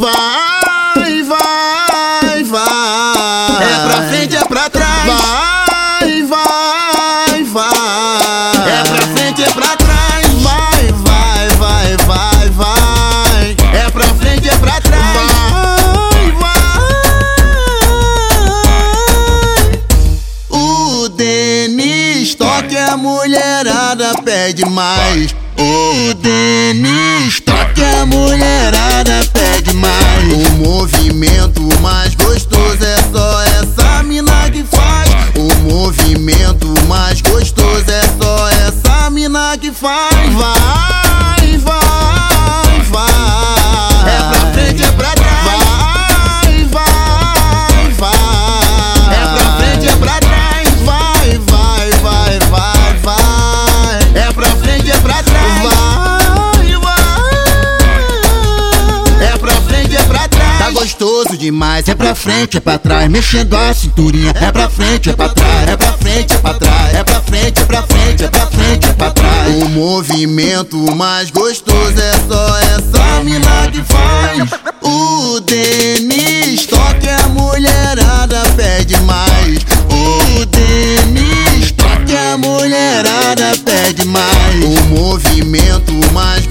Vai, 0.00 1.22
vai, 1.24 2.42
vai. 2.44 2.62
É 3.60 3.86
pra 3.86 4.08
frente, 4.08 4.34
é 4.34 4.44
pra 4.46 4.70
trás. 4.70 5.04
Vai, 5.04 6.22
vai, 6.22 7.44
vai. 7.44 8.66
É 8.66 8.82
pra 8.88 9.06
frente, 9.08 9.42
é 9.42 9.50
pra 9.50 9.76
trás. 9.76 10.26
Vai, 10.40 10.90
vai, 11.04 11.48
vai, 11.58 11.96
vai, 11.98 12.48
vai. 12.48 13.56
É 13.74 13.90
pra 13.90 14.04
frente, 14.14 14.48
é 14.48 14.56
pra 14.56 14.80
trás. 14.80 15.18
Vai, 15.18 16.32
vai. 16.32 16.58
O 20.48 21.10
Denis 21.10 22.34
toca 22.34 22.92
a 22.92 22.96
mulherada 22.96 24.14
pede 24.24 24.64
mais. 24.64 25.34
O 25.58 26.14
Denis 26.14 27.09
Tá 60.70 60.74
gostoso 60.74 61.36
demais, 61.36 61.88
é 61.88 61.96
pra 61.96 62.14
frente, 62.14 62.58
é 62.58 62.60
pra 62.60 62.78
trás, 62.78 63.10
mexendo 63.10 63.56
a 63.56 63.74
cinturinha. 63.74 64.32
É 64.40 64.52
pra 64.52 64.70
frente, 64.70 65.10
é 65.10 65.12
pra 65.12 65.28
trás, 65.28 65.68
é 65.68 65.76
pra 65.76 65.92
frente, 65.94 66.32
é 66.32 66.38
pra 66.38 66.54
trás, 66.54 66.94
é 66.94 67.02
pra 67.02 67.20
frente, 67.22 67.60
é 67.60 67.64
pra 67.64 67.82
frente, 67.82 68.24
é 68.24 68.28
pra 68.28 68.46
frente, 68.46 68.88
é 68.88 68.92
pra 68.92 69.10
trás. 69.10 69.48
O 69.48 69.68
movimento 69.68 70.76
mais 70.94 71.28
gostoso 71.32 72.00
é 72.00 72.12
só 72.28 72.56
essa 72.58 73.24
mina 73.24 73.68
que 73.72 73.82
faz. 73.82 74.48
O 74.80 75.40
Denis 75.40 76.66
toca 76.66 77.16
a 77.24 77.28
mulherada 77.28 78.42
pede 78.56 78.96
mais. 79.00 79.58
O 79.90 80.46
Denis 80.46 81.72
toca 81.72 82.34
a 82.34 82.38
mulherada 82.38 83.56
pede 83.64 84.04
mais. 84.04 84.64
O 84.64 84.84
movimento 84.84 85.92
mais 86.12 86.46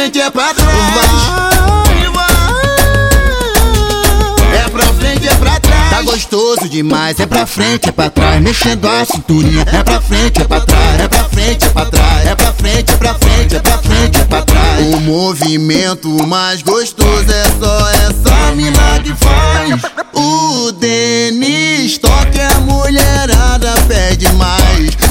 frente, 0.00 0.18
é 0.18 0.30
pra 0.30 0.54
trás. 0.54 0.70
Vai, 0.94 2.08
vai. 2.08 2.30
É 4.64 4.68
pra 4.70 4.86
frente, 4.94 5.28
é 5.28 5.34
pra 5.34 5.60
trás. 5.60 5.90
Tá 5.90 6.02
gostoso 6.02 6.68
demais, 6.70 7.20
é 7.20 7.26
pra 7.26 7.46
frente, 7.46 7.90
é 7.90 7.92
pra 7.92 8.08
trás, 8.08 8.40
mexendo 8.40 8.88
a 8.88 9.04
cinturinha. 9.04 9.62
É 9.70 9.82
pra 9.82 10.00
frente, 10.00 10.40
é 10.40 10.44
pra 10.44 10.60
trás, 10.60 11.00
é 11.00 11.08
pra 11.08 11.24
frente, 11.24 11.66
é 11.66 11.68
pra 11.68 11.84
trás, 11.84 12.26
é 12.26 12.34
pra 12.34 12.52
frente, 12.54 12.92
é 12.92 12.96
pra 12.96 13.14
frente, 13.14 13.56
é 13.56 13.60
pra 13.60 13.78
frente, 13.78 14.20
é 14.20 14.24
pra 14.24 14.42
trás. 14.42 14.86
O 14.94 15.00
movimento 15.00 16.08
mais 16.26 16.62
gostoso 16.62 17.26
é 17.30 17.44
só 17.62 17.90
essa 17.90 18.54
mina 18.54 19.00
que 19.04 19.14
faz. 19.14 19.82
O 20.14 20.72
Denis 20.72 21.98
toca 21.98 22.48
a 22.56 22.60
mulherada 22.60 23.74
pede 23.86 24.32
mais. 24.32 25.09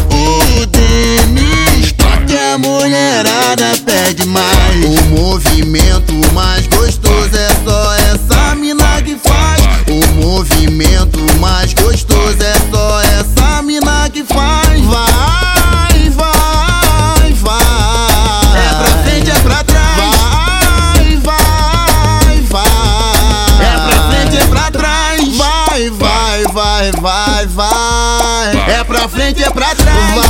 Movimento 5.70 6.34
mais 6.34 6.66
gostoso 6.66 7.38
é 7.38 7.50
só 7.64 7.94
essa 7.94 8.56
mina 8.56 9.02
que 9.04 9.16
faz. 9.18 9.62
O 9.88 10.04
movimento 10.16 11.20
mais 11.40 11.76
gostoso 11.76 12.38
é 12.42 12.56
só 12.72 13.02
essa 13.02 13.62
mina 13.62 14.10
que 14.10 14.24
faz. 14.24 14.82
Vai, 14.86 16.10
vai, 16.10 17.34
vai. 17.34 17.62
É 18.58 18.70
pra 18.80 19.04
frente, 19.04 19.30
é 19.30 19.40
pra 19.42 19.64
trás. 19.64 20.00
Vai, 20.96 21.20
vai, 21.24 22.42
vai. 22.50 23.62
É 23.62 23.78
pra 23.78 24.10
frente, 24.10 24.38
é 24.38 24.48
pra 24.48 24.72
trás. 24.72 25.38
Vai, 25.38 25.90
vai, 25.92 26.44
vai, 26.52 26.92
vai, 26.94 27.46
vai. 27.46 28.72
É 28.72 28.84
pra 28.84 29.08
frente, 29.08 29.44
é 29.44 29.50
pra 29.52 29.76
trás. 29.76 30.29